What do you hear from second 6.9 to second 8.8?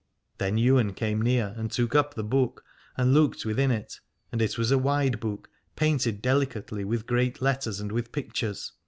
great letters and with pictures.